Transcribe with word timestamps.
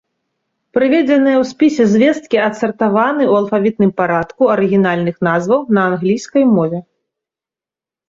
Прыведзеныя 0.77 1.37
ў 1.41 1.43
спісе 1.51 1.83
звесткі 1.93 2.37
адсартаваны 2.47 3.23
ў 3.31 3.43
алфавітным 3.43 3.91
парадку 4.03 4.41
арыгінальных 4.57 5.15
назваў 5.31 5.59
на 5.79 5.89
англійскай 5.95 6.43
мове. 6.59 6.79